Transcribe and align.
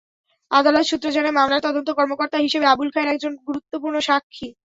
আদালত 0.51 0.85
সূত্র 0.87 1.07
জানায়, 1.11 1.37
মামলার 1.37 1.65
তদন্ত 1.67 1.89
কর্মকর্তা 1.97 2.37
হিসেবে 2.37 2.65
আবুল 2.67 2.89
খায়ের 2.93 3.13
একজন 3.13 3.33
গুরুত্বপূর্ণ 3.47 3.95
সাক্ষী। 3.99 4.47